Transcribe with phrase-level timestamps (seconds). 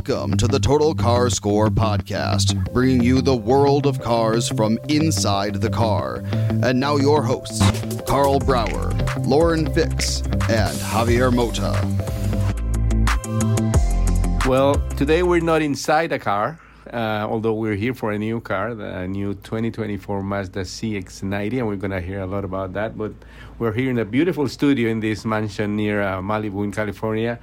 [0.00, 5.56] Welcome to the Total Car Score podcast, bringing you the world of cars from inside
[5.56, 6.22] the car.
[6.32, 7.60] And now, your hosts,
[8.08, 8.94] Karl Brauer,
[9.26, 11.76] Lauren Fix, and Javier Mota.
[14.48, 16.58] Well, today we're not inside a car,
[16.90, 21.76] uh, although we're here for a new car, the new 2024 Mazda CX90, and we're
[21.76, 22.96] going to hear a lot about that.
[22.96, 23.12] But
[23.58, 27.38] we're here in a beautiful studio in this mansion near uh, Malibu in California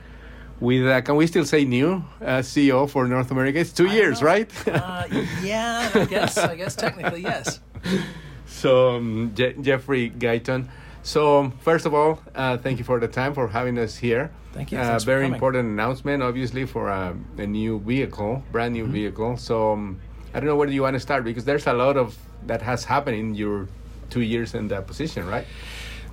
[0.59, 3.59] with uh, can we still say new uh, CEO for North America?
[3.59, 4.50] It's two years, right?
[4.67, 5.05] uh,
[5.44, 6.38] yeah, I guess.
[6.38, 7.59] I guess technically yes.
[8.47, 10.67] So um, Je- Jeffrey Guyton.
[11.03, 14.31] So um, first of all, uh, thank you for the time for having us here.
[14.53, 14.80] Thank you.
[14.80, 18.86] Uh, very important announcement, obviously, for uh, a new vehicle, brand Mm-hmm.
[18.88, 19.38] new vehicle.
[19.38, 19.99] So um,
[20.33, 22.61] I don't know where do you want to start because there's a lot of that
[22.64, 23.67] has happened in your
[24.09, 25.45] two years in that position, right?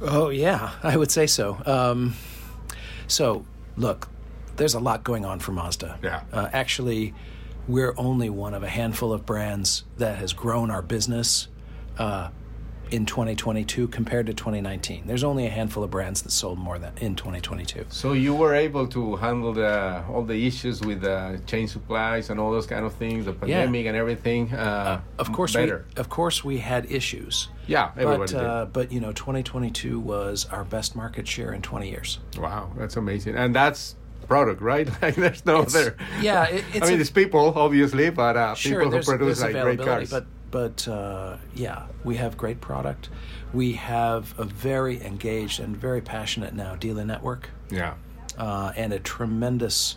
[0.02, 1.56] Oh yeah, I would say so.
[1.64, 2.14] Um,
[3.06, 3.44] so
[3.76, 4.08] look,
[4.56, 5.98] there's a lot going on for Mazda.
[6.02, 6.22] Yeah.
[6.32, 7.14] Uh, actually,
[7.66, 11.48] we're only one of a handful of brands that has grown our business
[11.98, 12.28] uh,
[12.90, 15.04] in 2022 compared to 2019.
[15.06, 17.86] There's only a handful of brands that sold more than in 2022.
[17.88, 22.38] So you were able to handle the, all the issues with the chain supplies and
[22.38, 24.52] all those kind of things, the pandemic and everything.
[24.52, 25.86] Uh, Of course, better.
[25.96, 27.48] we of course we had issues.
[27.66, 31.88] yeah, everybody But uh, but you know, 2022 was our best market share in 20
[31.88, 32.18] years.
[32.38, 34.88] Wow, that's amazing, and that's product, right?
[35.02, 35.96] Like there's no It's- other.
[36.20, 39.40] yeah, it- it's I mean, a- it's people, obviously, but uh, sure, people who produce
[39.42, 40.10] like great cars.
[40.10, 43.08] but but uh, yeah, we have great product.
[43.52, 47.94] We have a very engaged and very passionate now dealer network, yeah.
[48.38, 49.96] uh, and a tremendous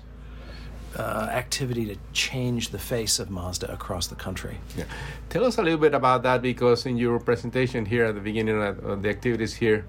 [0.97, 4.57] uh, activity to change the face of Mazda across the country.
[4.75, 4.85] Yeah.
[5.29, 8.59] Tell us a little bit about that because in your presentation here at the beginning
[8.61, 9.85] of the activities here,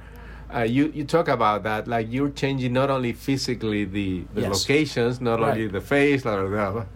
[0.55, 4.63] uh, you, you talk about that like you're changing not only physically the, the Yes.
[4.69, 5.51] locations, not Right.
[5.51, 6.87] only the face or the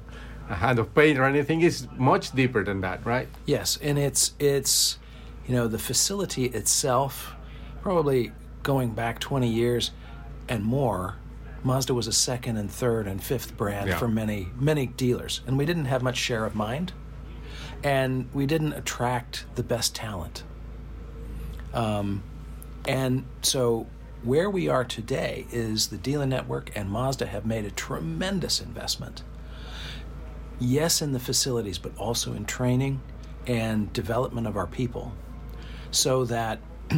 [0.48, 1.62] a hand of paint or anything.
[1.62, 3.28] It's much deeper than that, right?
[3.46, 4.98] Yes, and it's it's
[5.46, 7.32] you know the facility itself,
[7.82, 8.32] probably
[8.62, 9.92] going back 20 years
[10.48, 11.16] and more.
[11.64, 13.98] Mazda was a second and third and fifth brand Yeah.
[13.98, 16.92] for many many dealers, and we didn't have much share of mind,
[17.84, 20.42] and we didn't attract the best talent.
[21.72, 22.22] Um,
[22.86, 23.86] and so
[24.22, 29.22] where we are today is the dealer network and Mazda have made a tremendous investment
[30.62, 33.00] yes, in the facilities, but also in training
[33.46, 35.12] and development of our people
[35.90, 36.60] so that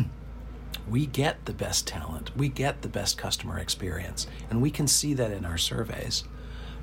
[0.88, 4.26] we get the best talent, we get the best customer experience.
[4.50, 6.24] And we can see that in our surveys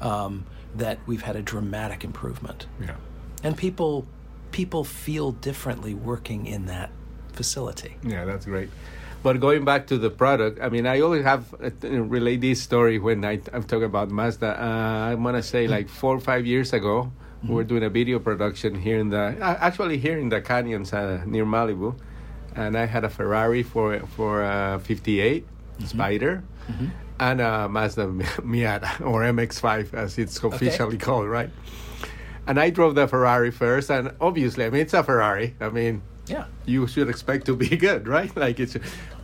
[0.02, 0.46] um,
[0.76, 2.66] that we've had a dramatic improvement.
[2.80, 2.96] Yeah.
[3.44, 4.08] And people,
[4.52, 6.92] people feel differently working in that
[7.34, 7.96] facility.
[8.04, 8.70] Yeah, that's great.
[9.24, 12.98] But going back to the product, I mean, I always have uh, relate this story
[12.98, 14.48] when I, I'm talking about Mazda.
[14.60, 17.12] Uh, I want to say like four or five years ago,
[17.44, 20.94] we were doing a video production here in the, uh, actually here in the canyons
[20.94, 21.96] uh, near Malibu,
[22.56, 25.46] and I had a Ferrari for for uh, 58
[25.86, 26.44] Spider.
[27.20, 28.08] And a Mazda
[28.42, 31.52] Miata or MX-5 as it's officially called, right?
[32.48, 35.56] And I drove the Ferrari first, and obviously, I mean, it's a Ferrari.
[35.62, 36.46] I mean, Yeah.
[36.66, 38.36] you should expect to be good, right?
[38.36, 38.78] Like it's,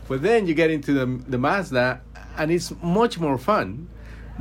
[0.08, 2.00] but then you get into the the Mazda,
[2.36, 3.88] and it's much more fun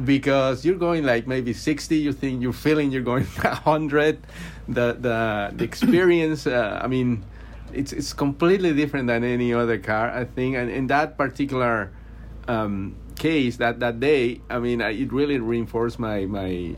[0.05, 4.19] because you're going like maybe 60 you think you're feeling you're going 100
[4.67, 7.25] the the the experience uh, i mean
[7.73, 11.91] it's it's completely different than any other car i think and in that particular
[12.47, 16.75] um, case that that day i mean I, it really reinforced my my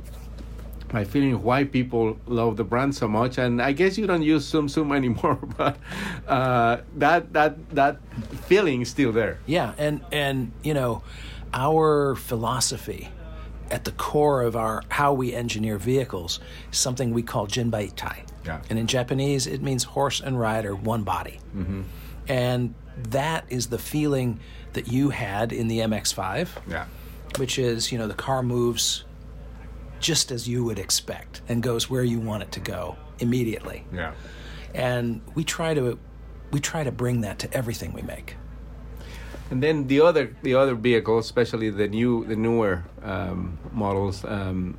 [0.93, 3.37] my feeling why people love the brand so much.
[3.37, 5.77] And I guess you don't use Zoom Zoom anymore, but
[6.27, 7.97] uh, that that that
[8.47, 9.39] feeling is still there.
[9.45, 11.03] Yeah, and and you know,
[11.53, 13.09] our philosophy
[13.71, 16.39] at the core of our how we engineer vehicles
[16.71, 18.23] is something we call jinba ittai.
[18.45, 18.61] Yeah.
[18.69, 21.39] And in Japanese, it means horse and rider, one body.
[21.55, 21.81] Mm-hmm.
[22.27, 22.73] And
[23.09, 24.39] that is the feeling
[24.73, 26.85] that you had in the MX5, Yeah.
[27.37, 29.03] which is, you know, the car moves
[29.99, 33.85] just as you would expect and goes where you want it to go immediately.
[33.93, 34.13] Yeah.
[34.73, 35.99] And we try to
[36.51, 38.35] we try to bring that to everything we make.
[39.51, 44.77] And then the other the other vehicles, especially the new the newer um, models, um,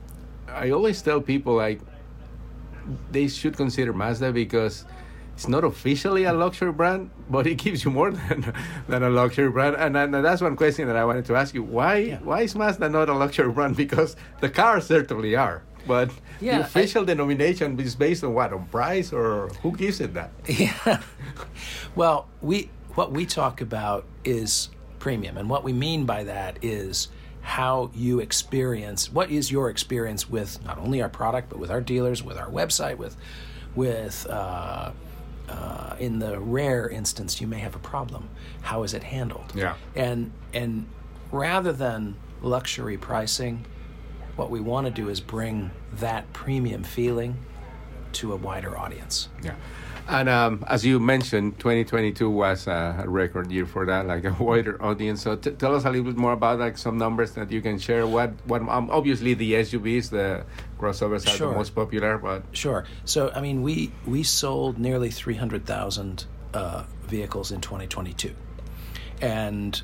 [0.48, 1.80] I always tell people like
[3.10, 4.84] they should consider Mazda because
[5.40, 8.52] it's not officially a luxury brand, but it gives you more than
[8.88, 9.74] than a luxury brand.
[9.76, 12.90] And, and that's one question that I wanted to ask you: Why why is Mazda
[12.90, 13.74] not a luxury brand?
[13.74, 15.62] Because the cars certainly are.
[15.86, 16.10] But
[16.42, 18.52] Yeah, the I- official denomination is based on what?
[18.52, 20.30] On price or who gives it that?
[20.46, 21.00] Yeah.
[21.96, 27.08] well, we what we talk about is premium, and what we mean by that is
[27.40, 31.80] how you experience what is your experience with not only our product but with our
[31.80, 33.16] dealers, with our website, with
[33.74, 34.90] with uh,
[35.50, 38.28] uh, in the rare instance you may have a problem.
[38.62, 39.52] How is it handled?
[39.54, 39.74] Yeah.
[39.94, 40.86] And and
[41.32, 43.64] rather than luxury pricing,
[44.36, 47.36] what we want to do is bring that premium feeling
[48.12, 49.28] to a wider audience.
[49.42, 49.54] Yeah.
[50.08, 54.82] And um, as you mentioned, 2022 was a, record year for that, like a wider
[54.82, 55.22] audience.
[55.22, 57.78] So t- tell us a little bit more about like some numbers that you can
[57.78, 58.06] share.
[58.06, 60.44] What, what um, obviously the SUVs, the
[60.78, 61.50] crossovers are Sure.
[61.50, 62.84] the most popular, but Sure.
[63.04, 66.24] So, I mean, we we sold nearly 300,000
[66.54, 68.34] uh, vehicles in 2022,
[69.20, 69.80] and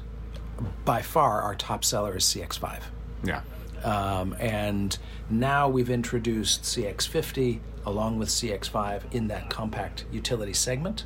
[0.84, 2.80] by far our top seller is CX5.
[3.22, 3.42] yeah,
[3.86, 4.98] Um, and
[5.30, 11.04] now we've introduced CX50 along with CX5 in that compact utility segment.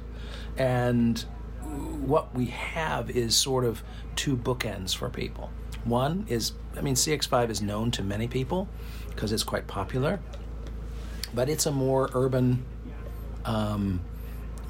[0.56, 1.18] And
[1.60, 3.82] what we have is sort of
[4.16, 5.50] two bookends for people.
[5.84, 8.66] One is, I mean, CX5 is known to many people
[9.10, 10.18] because it's quite popular,
[11.34, 12.64] but it's a more urban,
[13.44, 14.00] um,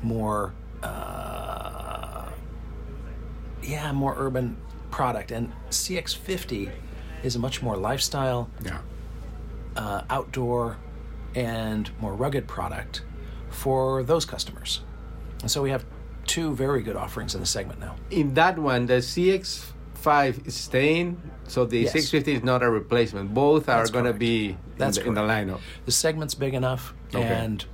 [0.02, 0.52] more,
[0.82, 2.28] uh,
[3.62, 4.56] yeah, more urban
[4.90, 5.30] product.
[5.30, 6.72] And CX50
[7.22, 8.78] is a much more lifestyle, yeah.
[9.76, 10.76] uh, outdoor,
[11.34, 13.02] and more rugged product
[13.50, 14.82] for those customers.
[15.42, 15.84] And so we have
[16.26, 17.96] two very good offerings in the segment now.
[18.10, 21.92] In that one, the CX5 is staying, so the Yes.
[21.92, 23.32] 650 is not a replacement.
[23.34, 24.18] Both are going to correct.
[24.18, 25.60] be That's in, the, in the lineup.
[25.86, 27.22] The segment's big enough, Okay.
[27.26, 27.64] and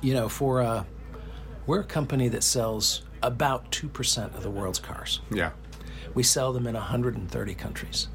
[0.00, 0.86] you know, for a
[1.66, 5.20] we're a company that sells about two percent of the world's cars.
[5.30, 5.50] Yeah,
[6.14, 8.08] We sell them in 130 countries,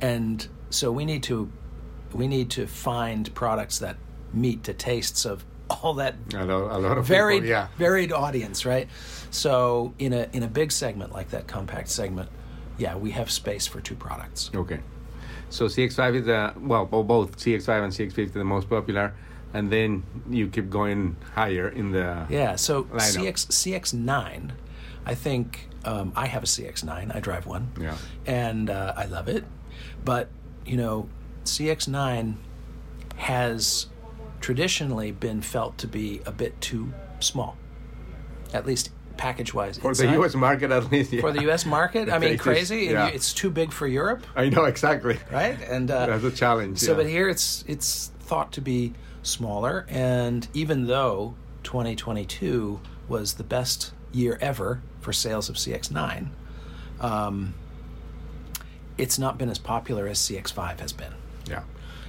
[0.00, 1.50] and so we need to
[2.12, 3.96] we need to find products that
[4.32, 7.68] meet the tastes of all that a lot, a lot of varied people, yeah.
[7.76, 8.88] varied audience, right?
[9.30, 12.28] So in a in a big segment like that compact segment,
[12.78, 14.50] yeah, we have space for two products.
[14.54, 14.80] Okay.
[15.50, 19.14] So CX5 is the well, both CX5 and CX50 the most popular,
[19.54, 23.32] and then you keep going higher in the Yeah, so Lineup.
[23.32, 24.50] CX CX9,
[25.06, 27.14] I think um, I have a CX9.
[27.14, 27.70] I drive one.
[27.80, 27.96] Yeah.
[28.26, 29.44] and uh, I love it.
[30.04, 30.28] But
[30.66, 31.08] you know,
[31.44, 32.34] CX9
[33.16, 33.86] has
[34.40, 37.56] traditionally been felt to be a bit too small,
[38.52, 39.78] at least package-wise.
[39.78, 40.12] for the.
[40.12, 40.34] U.S.
[40.36, 41.12] market at least.
[41.12, 41.20] Yeah.
[41.20, 41.66] For the U.S.
[41.66, 42.82] market, I mean, It's- crazy.
[42.86, 43.06] and yeah.
[43.08, 45.18] It's too big for Europe, I know exactly.
[45.32, 45.58] right?
[45.68, 46.78] And uh, That's a challenge.
[46.78, 46.96] so, yeah.
[46.98, 53.92] but here it's it's thought to be smaller, and even though 2022 was the best
[54.12, 56.28] year ever for sales of CX9,
[57.00, 57.54] um,
[58.98, 61.12] it's not been as popular as CX5 has been.
[61.48, 61.62] yeah.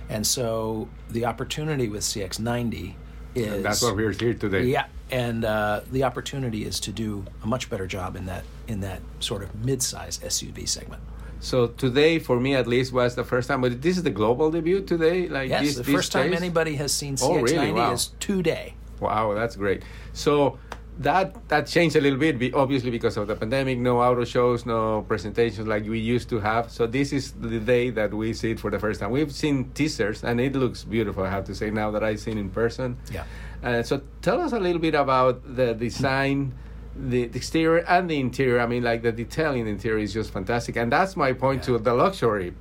[0.10, 2.96] And so the opportunity with CX90
[3.36, 4.64] is And that's what we're here today.
[4.64, 8.80] yeah, and uh, the opportunity is to do a much better job in that in
[8.82, 11.02] that sort of mid-size SUV segment.
[11.42, 13.62] So today, for me at least, was the first time.
[13.62, 15.28] But this is the global debut today.
[15.30, 17.72] Like Yes, this, the first time anybody has seen Oh, CX90 really?
[17.72, 17.94] Wow.
[17.94, 18.74] is today.
[19.00, 19.84] Wow, that's great.
[20.14, 20.58] So
[21.00, 23.78] that that changed a little bit, obviously because of the pandemic.
[23.80, 26.72] No auto shows, no presentations like we used to have.
[26.72, 29.12] So this is the day that we see it for the first time.
[29.12, 31.24] We've seen teasers, and it looks beautiful.
[31.24, 32.98] I have to say now that I've seen in person.
[33.12, 33.24] Yeah.
[33.64, 36.54] Uh, so tell us a little bit about the design.
[36.96, 38.60] The, the exterior and the interior.
[38.60, 41.64] I mean, like the detail in the interior is just fantastic, and that's my point
[41.64, 42.54] to the luxury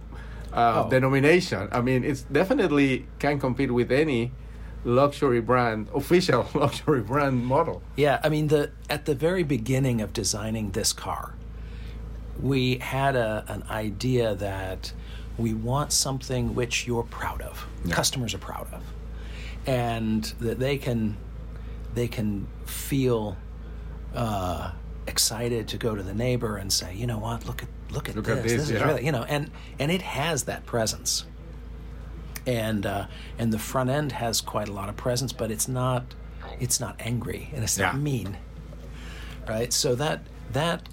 [0.52, 0.90] uh, Oh.
[0.90, 1.68] denomination.
[1.72, 4.30] I mean, it's definitely can compete with any
[4.84, 7.82] luxury brand, official luxury brand model.
[7.96, 11.34] Yeah, I mean the at the very beginning of designing this car,
[12.40, 14.92] we had a, an idea that
[15.36, 18.82] we want something which you're proud of, customers are proud of,
[19.66, 21.16] and that they can
[21.94, 23.36] they can feel
[24.14, 24.72] uh,
[25.06, 28.16] excited to go to the neighbor and say, you know what, look at look at
[28.16, 28.36] Look this.
[28.36, 28.86] at this, is yeah.
[28.86, 31.24] really you know, and and it has that presence,
[32.48, 33.06] and uh,
[33.38, 36.14] and the front end has quite a lot of presence, but it's not
[36.58, 38.00] it's not angry and it's not Yeah.
[38.00, 38.38] mean,
[39.46, 39.70] right?
[39.72, 40.88] So that that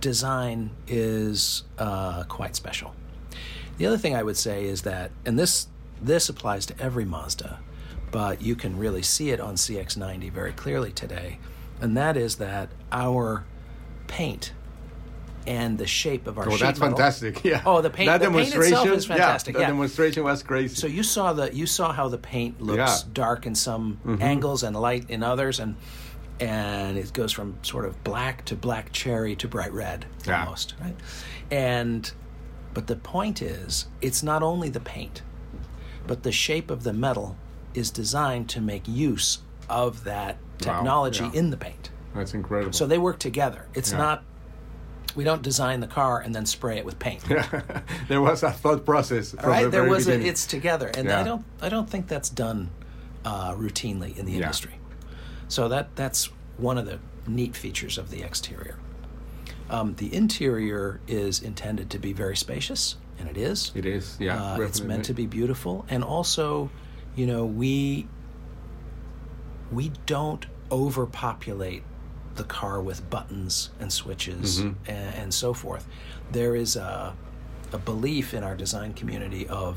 [0.00, 2.94] design is uh, quite special.
[3.76, 5.68] The other thing I would say is that, and this
[6.00, 7.60] this applies to every Mazda,
[8.10, 11.38] but you can really see it on CX90 very clearly today,
[11.80, 13.44] and that is that our
[14.06, 14.52] paint
[15.46, 17.42] and the shape of our Oh, that's fantastic.
[17.44, 17.62] Yeah.
[17.64, 18.92] Oh, the paint- That the paint itself demonstration.
[18.98, 19.60] is fantastic, Yeah.
[19.62, 19.66] yeah.
[19.68, 20.74] The demonstration was crazy.
[20.74, 22.86] So you saw the you saw how the paint looks Yeah.
[22.86, 23.12] Mm-hmm.
[23.12, 25.76] dark in some angles and light in others, and
[26.40, 30.44] and it goes from sort of black to black cherry to bright red Yeah.
[30.44, 30.96] almost, right?
[31.50, 32.10] And
[32.72, 35.22] but the point is, it's not only the paint,
[36.06, 37.36] but the shape of the metal
[37.74, 41.32] is designed to make use of that technology yeah.
[41.40, 41.90] in the paint.
[42.14, 42.72] that's incredible.
[42.72, 43.66] So they work together.
[43.74, 43.98] It's Yeah.
[43.98, 44.24] not
[45.16, 47.22] we don't design the car and then spray it with paint.
[48.08, 51.20] there was a thought process from right the there was a, it's together and Yeah.
[51.20, 52.70] i don't i don't think that's done
[53.24, 54.72] uh, routinely in the industry.
[54.74, 55.04] Yeah.
[55.48, 56.26] so that that's
[56.56, 58.76] one of the neat features of the exterior
[59.68, 64.54] um, the interior is intended to be very spacious and it is It is, yeah.
[64.54, 66.70] uh, it's meant to be beautiful and also
[67.14, 68.06] you know we
[69.70, 71.82] we don't overpopulate
[72.40, 74.90] the car with buttons and switches Mm-hmm.
[74.94, 75.84] and, and so forth
[76.38, 77.14] there is a,
[77.72, 79.72] a belief in our design community of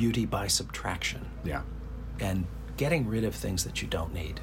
[0.00, 1.22] beauty by subtraction
[1.52, 1.62] Yeah.
[2.28, 2.38] and
[2.82, 4.36] getting rid of things that you don't need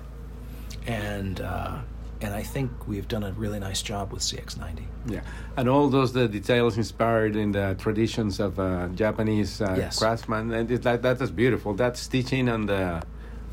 [0.88, 1.78] and uh,
[2.22, 5.22] and I think we've done a really nice job with CX90 Yeah,
[5.58, 9.94] and all those the details inspired in the traditions of uh, Japanese uh, Yes.
[10.02, 11.74] craftsman, and it's like that is beautiful.
[11.84, 12.84] That stitching on the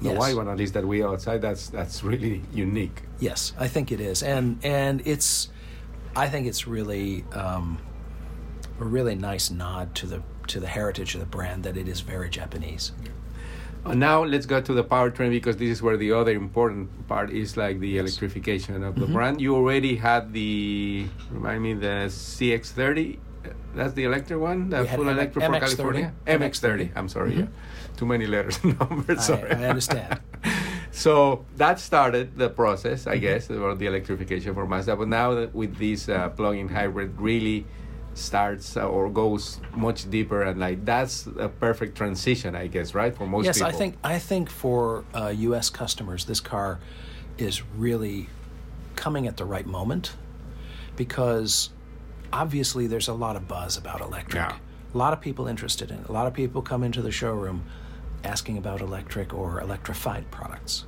[0.01, 0.19] the Yes.
[0.19, 3.03] white one, at least that we outside, that's that's really unique.
[3.19, 5.49] Yes, I think it is, and and it's,
[6.15, 7.79] I think it's really um,
[8.81, 12.01] a really nice nod to the to the heritage of the brand that it is
[12.03, 12.93] very Japanese.
[13.85, 17.31] And now let's go to the powertrain because this is where the other important part
[17.31, 19.13] is, like the electrification of the Mm-hmm.
[19.15, 19.41] brand.
[19.41, 23.19] You already had the remind me the CX30.
[23.77, 25.61] That's the electric one, the We full M- electric for MX-30.
[25.61, 26.13] California.
[26.27, 26.91] MX30.
[26.97, 27.47] I'm sorry, yeah.
[27.97, 29.07] Too many letters and numbers.
[29.07, 29.21] Mm-hmm.
[29.21, 29.51] I, Sorry.
[29.53, 30.21] I understand.
[30.97, 33.11] So that started the process, Mm-hmm.
[33.11, 34.97] I guess, about the electrification for Mazda.
[34.97, 37.67] But now that with this uh, plug-in hybrid, really
[38.15, 43.15] starts uh, or goes much deeper, and like that's a perfect transition, I guess, right,
[43.15, 43.69] for most yes, people.
[43.69, 45.69] Yes, I think I think for uh, U.S.
[45.69, 46.79] customers, this car
[47.37, 48.29] is really
[48.95, 50.15] coming at the right moment
[50.97, 51.69] because
[52.33, 54.43] obviously there's a lot of buzz about electric.
[54.43, 54.57] Yeah.
[54.95, 56.09] A lot of people interested in it.
[56.09, 57.65] A lot of people come into the showroom
[58.25, 60.85] asking about electric or electrified products.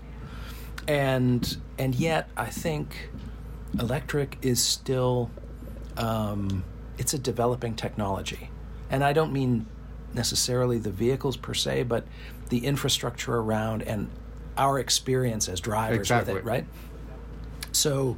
[0.87, 3.11] And and yet I think
[3.79, 5.31] electric is still
[5.97, 6.65] um,
[6.97, 8.51] it's a developing technology.
[8.91, 9.67] And I don't mean
[10.15, 12.07] necessarily the vehicles per se, but
[12.49, 14.09] the infrastructure around and
[14.57, 16.35] our experience as drivers Exactly.
[16.35, 16.67] with it, right?
[17.73, 18.17] So,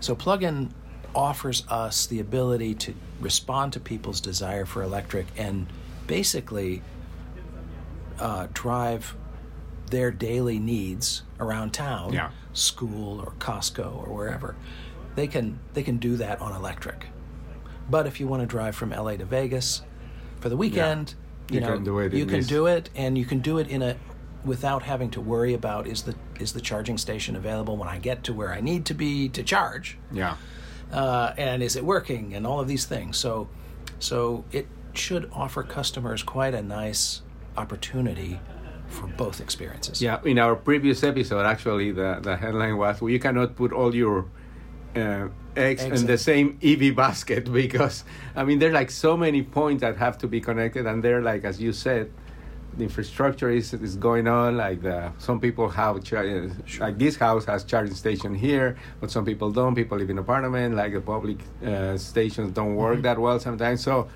[0.00, 0.72] so plug-in
[1.14, 5.66] offers us the ability to respond to people's desire for electric and
[6.06, 6.82] basically
[8.18, 9.16] uh, drive
[9.90, 12.30] their daily needs around town, Yeah.
[12.52, 14.56] school or Costco or wherever.
[15.14, 17.06] They can they can do that on electric.
[17.90, 19.82] But if you want to drive from LA to Vegas
[20.40, 21.14] for the weekend,
[21.50, 23.68] you, You know can do it you can do it, and you can do it
[23.68, 23.96] in a
[24.44, 28.24] without having to worry about is the is the charging station available when I get
[28.24, 30.36] to where I need to be to charge, yeah.
[30.90, 33.18] uh, and is it working, and all of these things.
[33.18, 33.48] So,
[33.98, 37.22] so it should offer customers quite a nice
[37.56, 38.40] opportunity
[38.88, 40.02] for both experiences.
[40.02, 43.94] Yeah, in our previous episode, actually, the, the headline was well, you cannot put all
[43.94, 44.26] your
[44.94, 48.04] uh, eggs, in the same EV basket because,
[48.36, 51.44] I mean, there's like so many points that have to be connected, and they're like,
[51.44, 52.12] as you said,
[52.76, 54.56] the infrastructure is, is going on.
[54.56, 59.10] Like the some people have char- uh, like this house has charging station here, but
[59.10, 59.74] some people don't.
[59.74, 60.74] People live in apartment.
[60.74, 63.82] Like the public uh, stations don't work that well sometimes.
[63.82, 64.08] So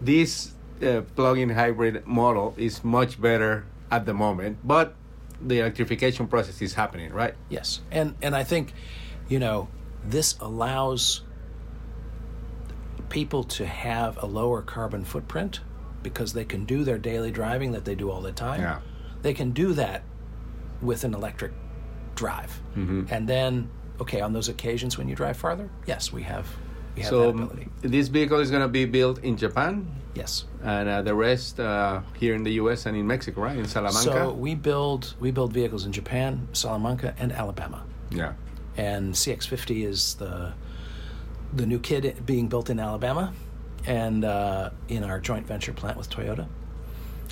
[0.00, 4.94] this uh, plug-in hybrid model is much better at the moment, but
[5.40, 7.34] the electrification process is happening, right?
[7.50, 8.72] Yes, and and I think,
[9.28, 9.68] you know,
[10.04, 11.22] this allows
[13.08, 15.60] people to have a lower carbon footprint
[16.02, 18.60] because they can do their daily driving that they do all the time.
[18.60, 18.80] Yeah.
[19.22, 20.02] They can do that
[20.82, 21.52] with an electric
[22.14, 23.04] drive, Mm-hmm.
[23.12, 23.68] and then
[24.00, 26.46] okay, on those occasions when you drive farther, yes, we have
[26.96, 27.50] We have so
[27.80, 30.44] this vehicle is going to be built in Japan, Yes.
[30.62, 32.86] and uh, the rest uh, here in the U.S.
[32.86, 33.56] and in Mexico, right?
[33.56, 34.00] In Salamanca.
[34.00, 37.84] So we build we build vehicles in Japan, Salamanca, and Alabama.
[38.10, 38.34] yeah.
[38.76, 40.52] and CX50 is the
[41.52, 43.32] the new kid being built in Alabama,
[43.86, 46.46] and uh, in our joint venture plant with Toyota.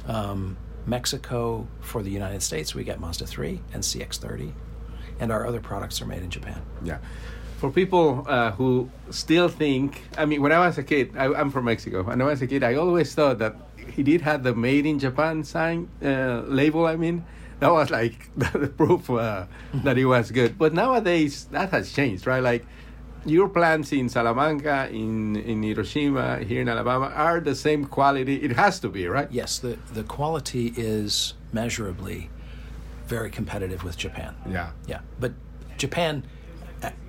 [0.06, 4.52] Um, Mexico for the United States, we get Mazda 3 and CX30,
[5.20, 6.60] and our other products are made in Japan.
[6.82, 6.98] Yeah.
[7.62, 11.48] For people uh, who still think, I mean, when I was a kid, I, I'm
[11.52, 12.02] from Mexico.
[12.02, 14.98] When I was a kid, I always thought that he did have the "Made in
[14.98, 16.86] Japan" sign uh, label.
[16.86, 17.24] I mean,
[17.60, 19.46] that was like the proof uh,
[19.84, 20.58] that it was good.
[20.58, 22.42] But nowadays, that has changed, right?
[22.42, 22.66] Like
[23.24, 28.42] your plants in Salamanca, in in Hiroshima, here in Alabama, are the same quality.
[28.42, 29.30] It has to be, right?
[29.30, 32.28] Yes, the, the quality is measurably
[33.06, 34.34] very competitive with Japan.
[34.50, 34.70] Yeah.
[34.88, 35.30] Yeah, but
[35.78, 36.24] Japan,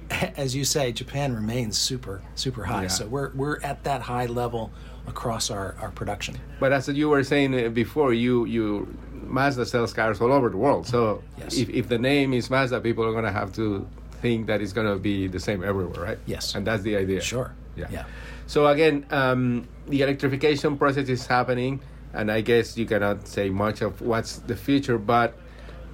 [0.38, 2.84] as you say, Japan remains super super high.
[2.84, 2.88] Yeah.
[2.90, 4.72] So we're we're at that high level
[5.08, 6.38] across our, our production.
[6.60, 8.88] But as you were saying uh, before, you you
[9.26, 10.86] Mazda sells cars all over the world.
[10.88, 11.58] So Yes.
[11.58, 13.88] if, if the name is Mazda, people are going to have to
[14.22, 16.20] think that it's going to be the same everywhere, right?
[16.26, 16.56] Yes.
[16.56, 17.22] And that's the idea.
[17.22, 17.54] Sure.
[17.76, 17.88] Yeah.
[17.92, 18.06] Yeah.
[18.48, 21.82] So again, um, the electrification process is happening,
[22.14, 25.34] and I guess you cannot say much of what's the future, but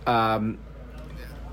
[0.05, 0.57] um,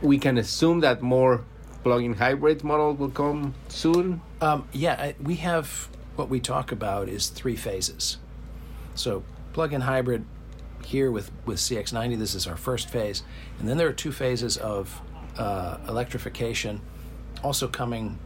[0.02, 1.44] we can assume that more
[1.86, 4.20] plug-in hybrid model will come soon.
[4.40, 8.18] Um, yeah, we have what we talk about is three phases.
[8.96, 10.24] So plug-in hybrid
[10.84, 12.18] here with with CX90.
[12.18, 13.22] This is our first phase,
[13.60, 15.00] and then there are two phases of
[15.38, 16.80] uh, electrification,
[17.44, 18.18] also coming.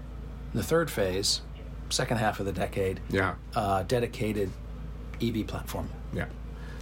[0.55, 1.43] The third phase,
[1.91, 3.35] second half of the decade, Yeah.
[3.55, 4.51] uh, dedicated
[5.21, 5.91] EV platform.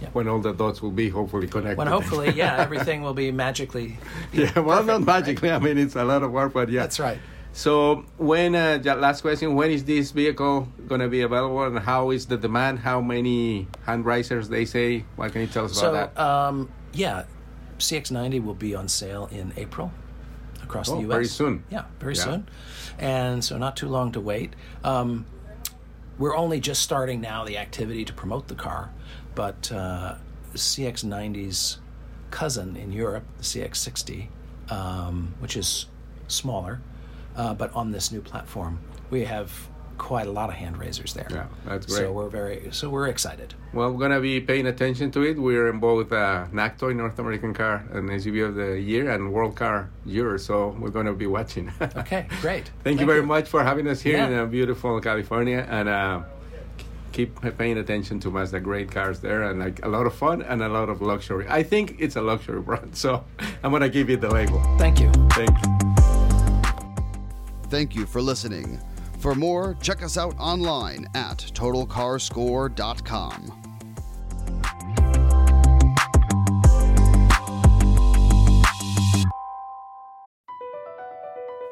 [0.01, 0.09] Yeah.
[0.13, 1.77] When all the dots will be hopefully connected.
[1.77, 3.97] When hopefully, yeah, everything will be magically.
[4.33, 5.51] Yeah, well, not Perfect, magically.
[5.51, 6.81] I mean, it's a lot of work, but yeah.
[6.81, 7.19] That's right.
[7.51, 12.11] So, when uh, last question: When is this vehicle going to be available, and how
[12.11, 12.79] is the demand?
[12.79, 15.03] How many hand risers they say?
[15.17, 16.23] What can you tell us So, about that?
[16.23, 17.25] um, yeah,
[17.79, 19.91] CX90 will be on sale in April
[20.63, 21.11] across Oh, the U.S.
[21.11, 21.63] very soon.
[21.69, 22.23] Yeah, very Yeah.
[22.23, 22.47] soon,
[22.99, 24.53] and so not too long to wait.
[24.83, 25.25] Um,
[26.17, 28.91] we're only just starting now the activity to promote the car,
[29.39, 30.15] but uh,
[30.53, 31.79] CX90's
[32.29, 34.27] cousin in Europe, the CX60,
[34.69, 35.85] um, which is
[36.27, 36.81] smaller,
[37.37, 39.49] uh, but on this new platform, we have
[39.97, 41.27] quite a lot of hand raisers there.
[41.31, 41.99] Yeah, that's great.
[41.99, 43.53] So we're very so we're excited.
[43.73, 45.39] Well, we're going to be paying attention to it.
[45.39, 49.55] We're in both uh, NACTOY, North American Car and SUV of the Year, and World
[49.55, 50.37] Car Year.
[50.37, 51.71] So we're going to be watching.
[52.03, 52.65] Okay, great.
[52.83, 54.27] Thank, you very much for having us here Yeah.
[54.27, 56.23] in uh, beautiful California, and uh,
[57.25, 58.61] keep paying attention to Mazda.
[58.61, 61.45] Great cars there, and like a lot of fun and a lot of luxury.
[61.49, 63.25] I think it's a luxury brand, so
[63.63, 64.61] I'm gonna give it the label.
[64.77, 65.11] Thank you.
[65.31, 65.67] Thank you.
[67.69, 68.79] Thank you for listening.
[69.19, 73.68] For more, check us out online at totalcarscore.com.